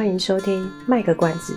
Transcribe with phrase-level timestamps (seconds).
[0.00, 1.54] 欢迎收听卖个关子，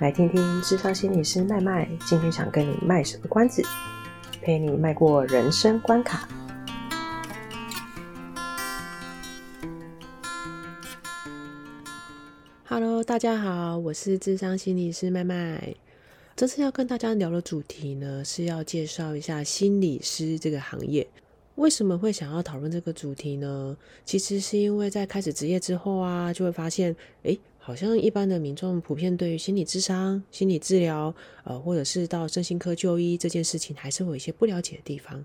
[0.00, 3.62] 来听听智商心理师麦麦今天想跟你卖什么关子，
[4.40, 6.26] 陪你迈过人生关卡。
[12.64, 15.74] Hello，大家好，我是智商心理师麦麦。
[16.34, 21.06] 这次要跟大家聊的主题呢，是要介绍一下心理师这个行业。
[21.56, 23.76] 为什么会想要讨论这个主题呢？
[24.06, 35.24] 其实是因为在开始职业之后啊，就会发现，诶，好像一般的民众普遍对于心理智商、心理治疗，呃，或者是到身心科就医这件事情，还是会有一些不了解的地方。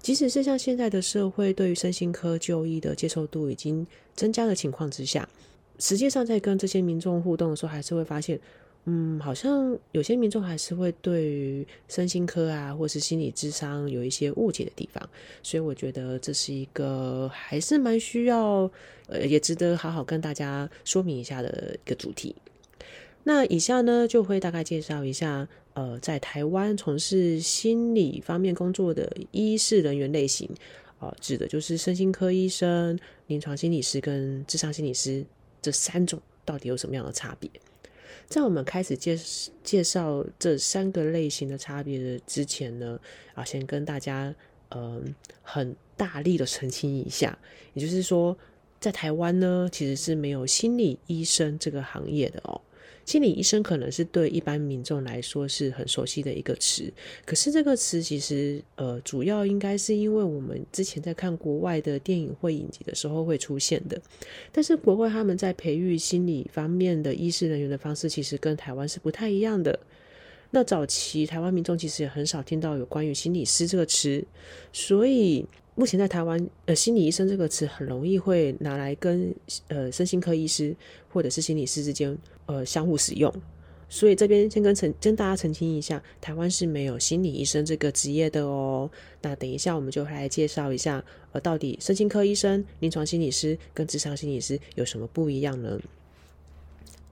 [0.00, 5.26] 即使是像现在的社会对于身心科就医的接受度已经增加的情况之下，
[5.78, 8.38] 实际上在跟这些民众互动的时候，还是会发现。
[8.84, 15.08] 嗯，好像有些民众还是会对于身心科啊，或是心理智商有一些误解的地方，
[15.40, 18.68] 所以我觉得这是一个还是蛮需要，
[19.06, 22.34] 呃，也值得好好跟大家说明一下的一个主题。
[23.22, 30.50] 那以下呢，就会大概介绍一下，呃，在台湾从事心理方面工作的医师人员类型，
[30.98, 35.24] 啊、指的就是身心科医生、临床心理师跟智商心理师
[35.60, 37.48] 这三种，到底有什么样的差别？
[38.32, 39.14] 在我们开始介
[39.62, 42.98] 介绍这三个类型的差别之前呢，
[43.34, 44.34] 啊，先跟大家
[44.70, 45.02] 嗯、呃、
[45.42, 47.38] 很大力的澄清一下，
[47.74, 48.34] 也就是说，
[48.80, 52.58] 在台湾呢，其实是没有心理医生这个行业的哦。
[53.04, 56.92] 心理医生可能是对一般民众来说是很熟悉的一个词，
[57.24, 64.00] 可是这个词其实呃，主要应该是因为我们之前在看国外的电影或影集的时候会出现的。
[64.52, 69.78] 但是国外他们在培育心理方面的医师人员的方式，其实跟台湾是不太一样的。
[70.50, 74.22] 那早期台湾民众其实也很少听到有关于心理师这个词，
[74.72, 75.44] 所以
[75.74, 79.34] 目前在台湾，呃，心理医生这个词很容易会拿来跟
[79.68, 80.76] 呃身心科医师
[81.08, 82.16] 或者是心理师之间。
[82.52, 83.32] 呃，相互使用，
[83.88, 88.90] 所以这边先跟澄跟大家澄清一下，台湾是没有心理医生这个职业的哦。
[89.22, 95.80] 那等一下我们就来介绍一下，呃，到底身心科医生、临床心理师跟职场心理师有什么不一样呢？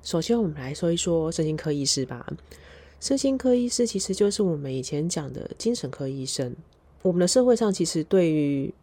[0.03, 2.27] 首先，我们来说一说身心科医师吧。
[3.01, 6.55] 身心科医师其实就是我们以前讲的精神科医生。
[7.01, 8.75] 我们的社会上其实对于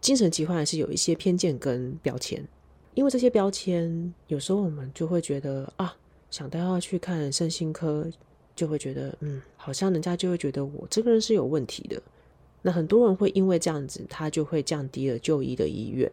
[0.00, 2.42] 精神疾患是有一些偏见跟标签。
[2.94, 5.94] 因为这些标签，有时候我们就会觉得啊，
[6.30, 8.08] 想到要去看身心科，
[8.54, 12.00] 就会觉得嗯，好像人家就会觉得我这个人是有问题的。
[12.62, 16.10] 那很多人会因为这样子，他就会降低了就医的意愿。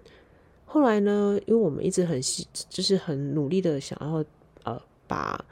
[0.66, 2.20] 后来呢，因为我们一直很
[2.70, 4.26] 就是很努力的想要
[4.64, 5.46] 呃把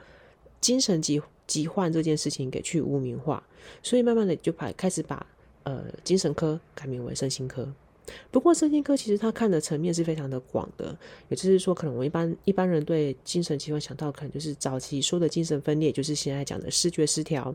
[0.60, 3.42] 精神疾疾患这件事情给去污名化，
[3.82, 5.26] 所以慢慢的就把开始把
[5.62, 7.66] 呃精神科改名为身心科。
[8.30, 10.96] 不过，身心科其实他看的层面是非常的广的，
[11.28, 17.54] 也就是说，可能我们一般一般人对精神疾病想到，可能就是早期说的精神分裂，就是现在讲的视觉失调，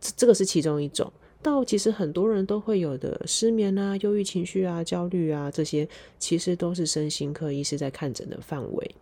[0.00, 1.12] 这这个是其中一种。
[1.42, 8.94] 到其实很多人都会有的失眠啊、忧郁情绪啊、焦虑啊这些，其实都是身心科医师在看诊的范围。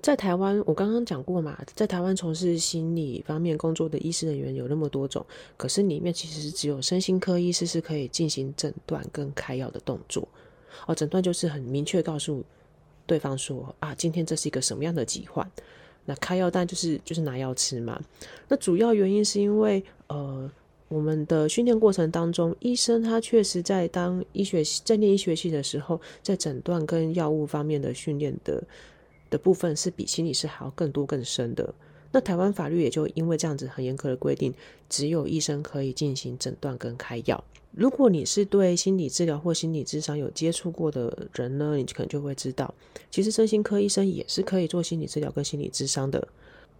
[0.00, 5.26] 在台湾，我刚刚讲过嘛，在台湾从事心理方面工作的医师人员有那么多种，
[5.56, 10.26] 可是里面其实只有身心科医师是可以进行诊断跟开药的动作。
[10.86, 12.44] 哦，诊断就是很明确告诉
[13.06, 15.50] 对方说啊，今天这是一个什么样的疾患，
[16.04, 18.00] 那开药单就是就是拿药吃嘛。
[18.46, 20.48] 那主要原因是因为呃，
[20.86, 28.62] 我们的训练过程当中，医生他确实在当医学在念医学系的时候，在诊断跟药物方面的训练的。
[29.30, 31.74] 的部分是比心理师还要更多更深的。
[32.10, 34.54] 那台湾法律也就因为这样子很严格的规定，
[34.88, 37.44] 只有医生可以进行诊断跟开药。
[37.72, 42.74] 如果你是对心理治疗或心理咨商有接触过的人呢，你可能就会知道，
[43.10, 46.26] 其实身心科医生也是可以做心理治疗跟心理咨商的。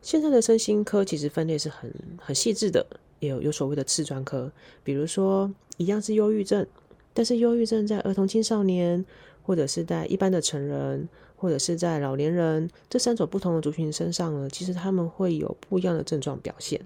[0.01, 2.85] 现在的身心科其实分类是很很细致的，
[3.21, 4.51] 也有有所谓的次专科，
[4.83, 6.67] 比如说一样是忧郁症，
[7.13, 9.05] 但是忧郁症在儿童青少年，
[9.43, 11.07] 或者是在一般的成人。
[11.41, 16.81] 或者是在老年人这三种不同的族群身上呢，其实他们会有不一样的症状表现。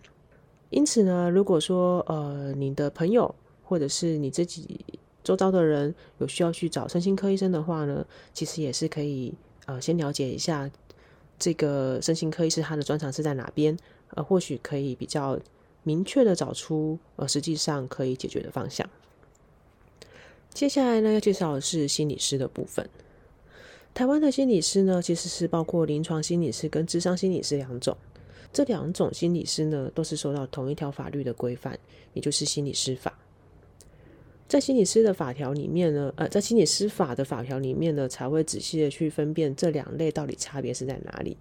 [0.68, 3.34] 因此呢，如果说呃你的朋友
[3.64, 4.84] 或者是你自己
[5.24, 9.34] 周遭的人有需要去找身心科医生的话呢，其实也是可以
[9.66, 10.70] 呃先了解一下
[11.38, 13.76] 这个身心科医师他的专长是在哪边，
[14.14, 15.38] 呃或许可以比较
[15.82, 18.88] 明确的找出呃实际上可以解决的方向。
[20.54, 22.88] 接下来呢，要介绍的是心理师的部分。
[23.94, 27.96] 台湾的心理师呢，其实是包括临床心理师跟智商心理师两种。
[28.52, 31.78] 这两种心理师呢，都是受到同一条法律的规范，
[32.12, 33.18] 也就是心理师法。
[34.48, 41.36] 在心理师的法条里面呢，呃，在心理师法的法条里面呢，才会仔细的去分辨这两类到底差别是在哪里。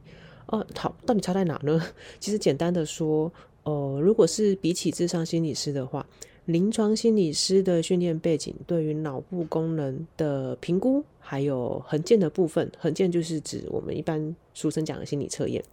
[0.46, 1.82] 哦，好，到底差在哪呢？
[2.22, 3.32] 其实简单的说，
[3.64, 6.06] 呃，如果是比起智商心理师的话，
[6.52, 15.64] 临床心理师的训练背景对于脑部功能的评估，还有衡鉴的部分，衡鉴就是指我们一般俗称讲的心理测验。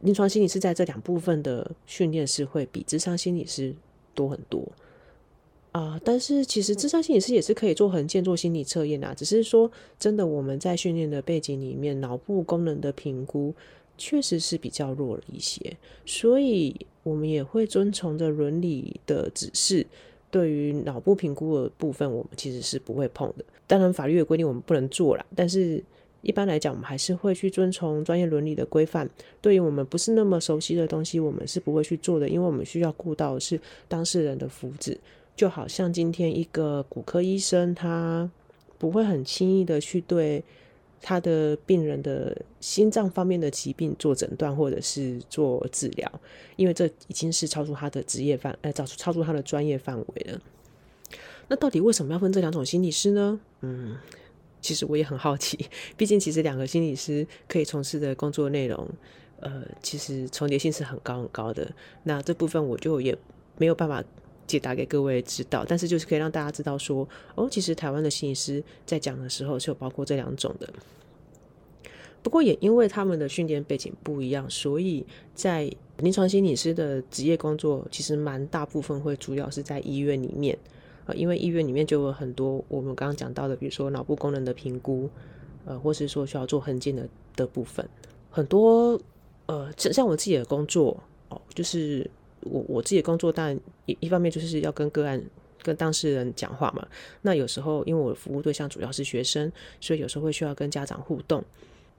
[0.00, 3.74] 临床心理师在这两部分的训练是会比智商心理师
[4.14, 4.66] 多很多。
[5.72, 9.12] 啊、但是其实智商心理师也是可以做衡鉴、做心理测验啊。
[9.14, 13.54] 只是说，真的我们在训练的背景里面，脑部功能的评估
[13.98, 15.76] 确实是比较弱了一些，
[16.06, 19.86] 所以我们也会遵从着伦理的指示，
[20.36, 23.44] 对于脑部评估的部分，我们其实是不会碰的。
[23.66, 25.82] 当然，法律的规定我们不能做啦，但是
[26.20, 29.08] 一般来讲，我们还是会去遵从专业伦理的规范。
[29.40, 34.94] 对于我们不是那么熟悉的东西，我们是不会去做的，因为我们需要顾到的是当事人的福祉。
[35.34, 38.30] 就好像今天一个骨科医生，他
[38.76, 40.44] 不会很轻易的去对
[41.00, 46.20] 他的病人的心脏方面的疾病做诊断或者是做治疗，
[46.56, 50.40] 因为这已经是超出他的职业范，呃，超出超出他的专业范围了。
[51.48, 53.38] 那到底为什么要分这两种心理师呢？
[53.60, 53.96] 嗯，
[54.60, 58.88] 其实我也很好奇，毕竟其实两个心理师可以从事的工作内容，
[59.40, 61.70] 呃，其实重叠性是很高很高的。
[62.02, 63.16] 那这部分我就也
[63.58, 64.02] 没有办法。
[64.46, 70.68] 解答给各位知道，但是就是可以让大家知道说，哦，其实台湾的心理师在讲的时候是有包括这两种的。
[72.22, 80.58] 不过也因为他们的训练背景不一样，所以在临床心理师的职业工作，其实蛮大部分会主要是在医院里面
[81.06, 85.08] 啊，因为医院里面就有很多我们刚刚讲到的，比如说脑部功能的评估，
[85.64, 87.88] 呃，或是说需要做衡鉴的的部分，
[88.30, 89.00] 很多
[89.46, 92.10] 呃，像我自己的工作哦，就是。
[92.50, 95.22] 我我自己的工作，当然一一方面就是要跟个案、
[95.62, 96.86] 跟当事人讲话嘛。
[97.22, 99.50] 那有时候，因为我的服务对象主要是学生，
[99.80, 101.44] 所以有时候会需要跟家长互动。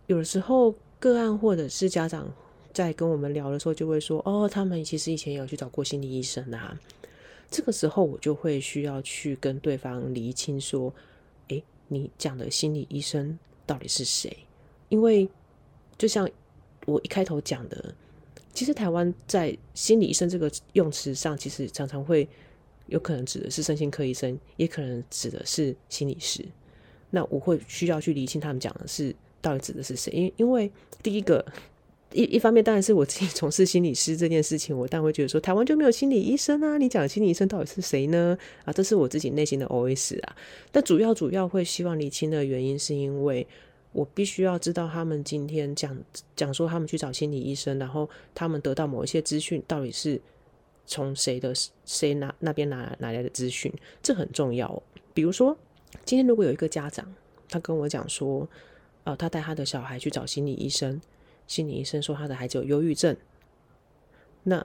[0.07, 2.31] 有的时候，个案或者是家长
[2.73, 6.79] 在跟我们聊的时候，就会说：“哦，他们其实以前有去找过心理医生啊。”
[7.51, 10.93] 这个时候，我就会需要去跟对方厘清说
[11.49, 14.35] ：“诶，你讲的心理医生到底是谁？”
[14.89, 15.27] 因为
[15.97, 16.29] 就像
[16.85, 17.93] 我一开头讲的。
[18.57, 22.27] 其实台湾在心理医生这个用词上，其实常常会
[22.87, 26.43] 有可能指的是身心科医生，也可能指的是心理师。
[27.11, 30.71] 那我会需要去厘清他们讲的是到底指的是谁，因因为
[31.03, 31.45] 第一个
[32.11, 38.35] 一一方面当然是我自己从事心理师这件事情，我当然会觉得说台湾就没有心理医生啊，你讲的心理医生到底是谁呢？
[38.65, 40.35] 啊，这是我自己内心的 OS 啊。
[40.71, 43.45] 但主要主要会希望厘清的原因，是因为。
[43.97, 45.97] 我必须要知道他们今天讲
[46.35, 50.21] 讲说他们去找心理医生，然后他们得到某一些资讯，到底是
[50.85, 51.51] 从谁的
[51.83, 53.73] 谁那那边拿拿来的资讯，
[54.03, 54.83] 这很重要哦。
[55.15, 55.57] 比如说，
[56.05, 57.11] 今天如果有一个家长，
[57.49, 58.47] 他跟我讲说，
[59.03, 61.01] 呃，他带他的小孩去找心理医生，
[61.47, 63.17] 心理医生说他的孩子有忧郁症，
[64.43, 64.63] 那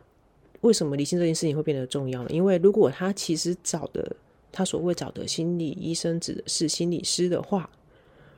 [0.60, 2.28] 为什么离心这件事情会变得重要呢？
[2.28, 4.14] 因为如果他其实找的
[4.52, 7.70] 他所谓找的心理医生指的是心理师的话。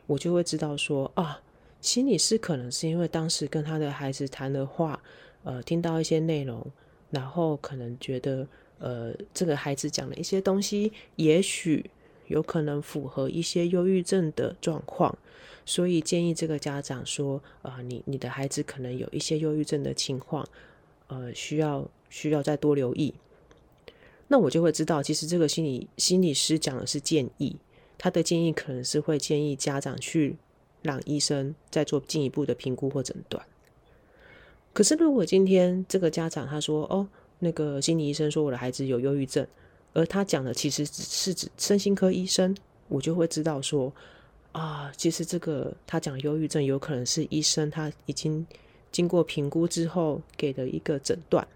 [0.07, 1.41] 我就会知道说啊，
[1.81, 5.03] 心理师可能是因为当时跟他的孩子谈的话，
[5.43, 6.67] 呃，听到一些内容，
[7.11, 8.47] 然后可能觉得，
[8.79, 11.91] 呃，这个孩子讲的一些东西，也许
[12.27, 15.17] 有可能符合一些忧郁症的状况，
[15.65, 20.47] 所以建议这个家长说，啊、呃，你你的孩子可能有一些忧郁症的情况，
[21.07, 23.15] 呃，需要需要再多留意。
[24.29, 27.57] 那我就会知道，其实这个心理心理师讲的是建议。
[28.05, 30.37] 他的建议可能是会建议家长去
[30.83, 33.43] 让医生再做进一步的评估或诊断。
[34.75, 37.09] 可是，如果今天这个家长他说：“哦，
[37.39, 39.47] 那个心理医生说我的孩子有忧郁症”，
[39.95, 42.55] 而他讲的其实是指身心科医生，
[42.89, 43.91] 我就会知道说
[44.53, 48.47] ：“啊，其实这个他讲忧郁症有可能是医生他已经
[48.93, 51.49] 经过评估之后给的一个诊断。”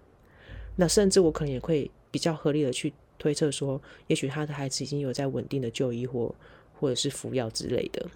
[0.77, 2.95] 那甚至我可能也会比较合理的去。
[3.19, 6.35] 推测说，也许他的孩子已经有在稳定的就医或
[6.79, 8.07] 或者是服药之类的，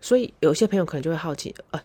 [0.00, 1.84] 所以有些朋友可能就会好奇，啊，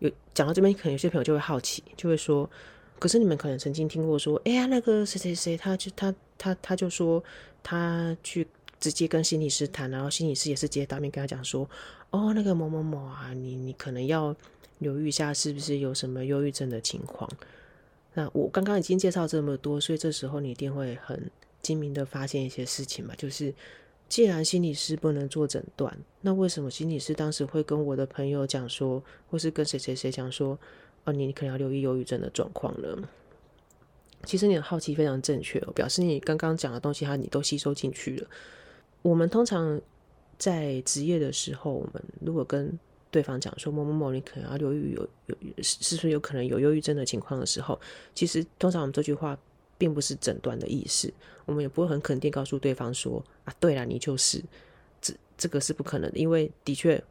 [0.00, 2.50] 有讲到这边，可能有些朋友就会好奇，就会说，
[2.98, 7.22] 可是你们可能曾经听过说，哎呀，那个谁谁谁，他就他他他就说，
[7.62, 8.44] 他去
[8.80, 11.70] 直接跟心理师谈，然后心理师也是直接当面跟他讲说，
[12.10, 14.34] 哦，那个某某某啊，你你可能要
[14.80, 17.30] 留意一下，是不是有什么忧郁症的情况？
[18.14, 21.30] 那我刚刚已经介绍这么多，所以这时候你一定会很。
[21.66, 23.52] 精明的发现一些事情嘛，就是
[24.08, 30.56] 既然心理师不能做诊断，那为什么心理师当时会跟我的朋友讲说，或是跟谁谁谁讲说，
[31.02, 32.96] 哦，你可能要留意忧郁症的状况呢？
[34.24, 38.28] 其实你的好奇非常正确哦，表示你刚刚讲的东西，哈，你都吸收进去了。
[39.02, 39.80] 我们通常
[40.38, 42.78] 在职业的时候，我们如果跟
[43.10, 47.80] 对方讲说某某某，你可能要留意有有是不是有可能有忧郁症的情况的时候，
[48.14, 49.36] 其实通常我们这句话
[49.78, 51.12] 并不是诊断的意思，
[51.44, 54.42] 我们也不会很肯定告诉对方说啊，对了，你就是
[55.00, 57.02] 这这个是不可能的，因为的确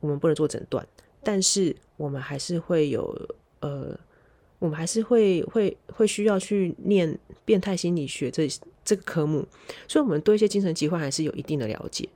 [0.00, 0.86] 我们不能做诊断，
[1.22, 3.28] 但是我们还是会有
[3.60, 3.98] 呃，
[4.58, 8.48] 我们还是会会会需要去念变态心理学这
[8.84, 9.46] 这个科目，
[9.88, 12.08] 所以我们对一些精神疾患还是有一定的了解。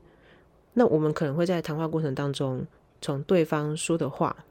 [0.75, 2.67] 那我们可能会在谈话过程当中。
[3.03, 4.45] 从对方说的话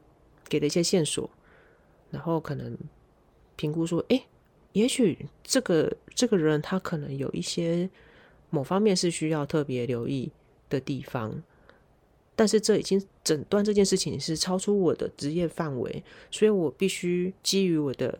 [0.48, 1.30] 给的一些线索，
[2.10, 2.76] 然后可能
[3.54, 4.24] 评估说，诶，
[4.72, 7.88] 也许这个这个人他可能有一些
[8.50, 10.30] 某方面是需要特别留意
[10.68, 11.42] 的地方，
[12.36, 18.18] 但是这已经诊断这件事情是超出我的职业范围，所以我必须基于我的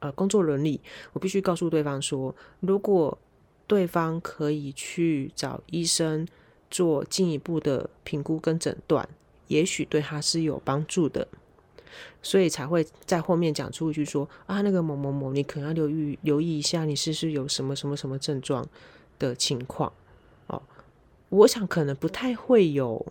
[0.00, 0.80] 呃工作伦理，
[1.12, 3.18] 我必须告诉对方说，如果
[3.66, 6.26] 对方可以去找医生
[6.70, 9.08] 做进一步的评估跟诊断。
[9.48, 11.28] 也许对他是有帮助的，
[12.22, 18.66] 所以才会在后面讲出一句说啊，那个某某某，你可能要留意留意一下，你是不是有什么什么什么症状
[19.18, 19.92] 的情况
[20.46, 20.62] 哦。
[21.28, 23.04] 我想可能不太会有，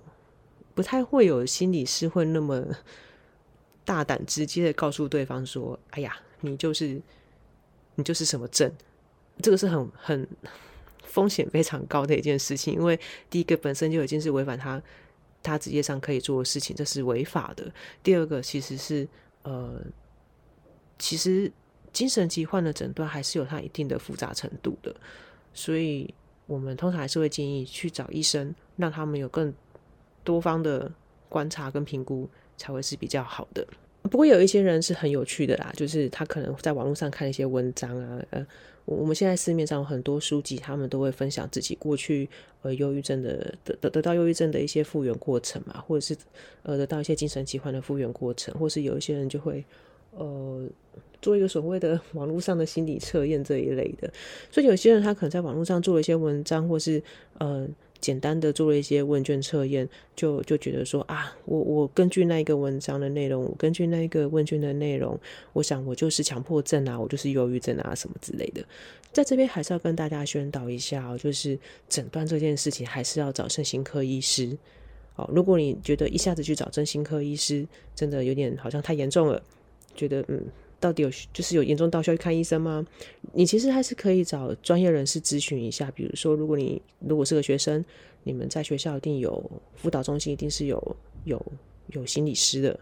[0.74, 2.66] 不太会有心理师会那么
[3.84, 7.02] 大胆直接的告诉对方说，哎呀，你就是
[7.96, 8.72] 你就是什么症，
[9.42, 10.28] 这个是很很
[11.04, 14.82] 风险非常高的一件事情，因为第一个本身就已经是违反他。
[15.44, 17.72] 他职业上可以做的事情，这是违法的。
[18.04, 19.08] 第二个其实是
[19.44, 19.82] 呃，
[21.00, 21.52] 其实
[21.92, 24.96] 精神疾患的诊断还是有它一定的复杂程度的，
[25.54, 26.14] 所以
[26.46, 29.54] 我们通常还是会建议去找医生，让他们有更
[30.24, 30.92] 多方的
[31.28, 33.68] 观察跟评估，才会是比较好的。
[34.10, 38.46] 不过有一些人是很有趣的啦，就是他可能在网络上看一些文章啊，呃。
[38.86, 42.28] 我们现在市面上很多书籍，他们都会分享自己过去
[42.64, 46.18] 呃忧郁症的得得得到忧郁症的一些复原过程嘛，或者是
[46.64, 49.64] 呃得到一些精神疾患的复原过程，或是有一些人就会
[50.10, 50.68] 呃
[51.22, 54.12] 做一个所谓的网络上的心理测验这一类的，
[54.50, 57.02] 所以有些人他可能在网络上做了一些文章，或是
[57.38, 57.70] 呃。
[58.02, 65.18] 简单的做了一些问卷测验，就就觉得说啊，我我根据那一个文章的内容，我根据那一个问卷的内容，
[65.54, 68.62] 我想我就是强迫症啊，我就是忧郁症啊什么之类的。
[69.14, 74.58] 在这边还是要跟大家宣导一下，就是诊断这件事情还是要找身心科医师。
[75.16, 79.42] 哦，如果你觉得一下子去找身心科医师，真的有点好像太严重了，
[79.96, 80.44] 觉得嗯。
[80.82, 82.86] 到底有就是有严重到需要去看医生吗？
[83.32, 85.90] 你其实还是可以找专业人士咨询一下。
[85.92, 87.86] 比如说，如果你如果是个学生，
[88.24, 91.40] 你们在学校一定有辅导中心，一定是有有
[91.92, 92.80] 有心理师的。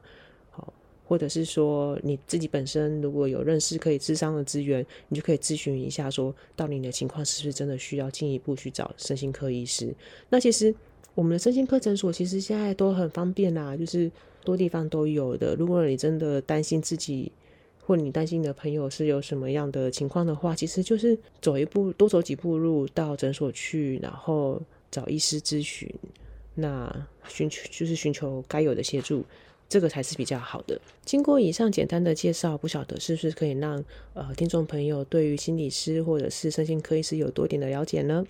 [0.49, 0.73] 好，
[1.05, 9.93] 或者是说你自己本身如果有认识可以咨商的资源，你就可以咨询一下，说到底你的情况是不是真的需要进一步去找身心科医师？
[10.29, 10.73] 那其实
[11.15, 14.09] 我们的身心科诊所其实现在都很方便啦，就是
[14.45, 15.53] 多地方都有的。
[15.55, 17.31] 如果你真的担心自己，
[17.89, 25.91] 或你担心你的朋友是有什么样的情况的话，其实就是走一步，多走几步路到诊所去，然后找医师咨询，
[26.53, 29.25] 那寻求就是寻求该有的协助，
[29.67, 30.79] 这个才是比较好的。
[31.03, 38.23] 经过以上简单的介绍，不晓得是不是可以让呃听众朋友对于心理师或者是身心科医师有多点的了解呢？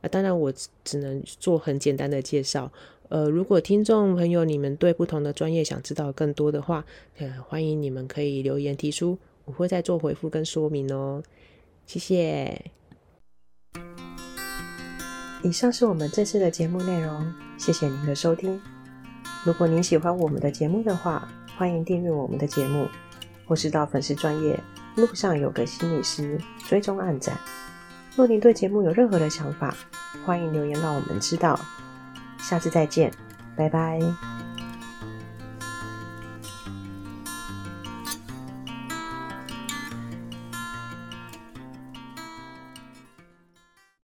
[0.00, 0.50] 啊，当然我
[0.82, 2.72] 只能做很简单的介绍。
[3.10, 6.84] 呃，如果听众朋友你们对不同的专业想知道更多的话，
[7.18, 11.20] 呃，欢迎你们可以留言提出，我会再做回复跟说明哦。
[11.86, 12.70] 谢谢。
[15.42, 18.60] 以上是我们这次的节目内容，谢谢您的收听。
[19.44, 22.86] 如果您喜欢我们的节目的话，欢迎订阅我们的节目，
[23.44, 24.56] 或是到粉丝专业
[24.94, 26.38] 路上有个心理师
[26.68, 27.36] 追踪按赞。
[28.14, 29.76] 若您对节目有任何的想法，
[30.24, 31.58] 欢迎留言让我们知道。
[32.42, 33.12] 下次再见，
[33.56, 34.29] 拜拜。